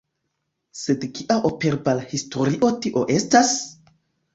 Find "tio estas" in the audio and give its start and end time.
2.83-3.59